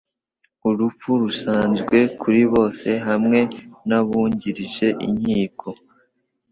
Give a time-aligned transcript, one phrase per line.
[0.69, 3.39] urupfu rusanzwe kuri bose hamwe
[3.87, 5.69] n'abungirije inkiko